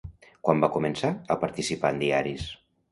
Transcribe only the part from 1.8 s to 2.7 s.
en diaris?